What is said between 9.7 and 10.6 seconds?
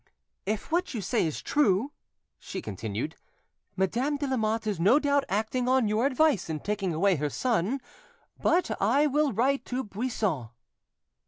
Buisson."